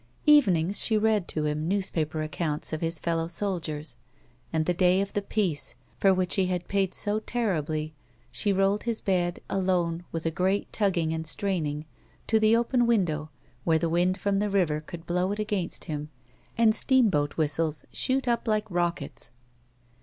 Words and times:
Evenings, 0.25 0.79
she 0.83 0.97
read 0.97 1.27
to 1.27 1.43
him 1.45 1.67
newspaper 1.67 2.23
accounts 2.23 2.73
of 2.73 2.81
his 2.81 2.97
fellow 2.97 3.27
soldiers, 3.27 3.97
and 4.51 4.65
the 4.65 4.73
day 4.73 4.99
of 4.99 5.13
the 5.13 5.21
peace, 5.21 5.75
for 5.99 6.11
which 6.11 6.33
he 6.37 6.47
had 6.47 6.67
paid 6.67 6.95
so 6.95 7.19
terribly, 7.19 7.93
she 8.31 8.51
rolled 8.51 8.81
his 8.81 8.99
bed, 8.99 9.41
alone, 9.47 10.03
with 10.11 10.25
a 10.25 10.31
great 10.31 10.73
tugging 10.73 11.13
and 11.13 11.27
straining, 11.27 11.85
to 12.25 12.39
the 12.39 12.55
open 12.55 12.87
window, 12.87 13.29
where 13.63 13.77
the 13.77 13.89
wind 13.89 14.19
from 14.19 14.39
the 14.39 14.49
river 14.49 14.81
could 14.81 15.05
blow 15.05 15.31
in 15.31 15.39
against 15.39 15.83
him 15.85 16.09
and 16.57 16.73
steamboat 16.73 17.37
whistles 17.37 17.85
shoot 17.91 18.27
up 18.27 18.47
like 18.47 18.65
rockets. 18.71 19.29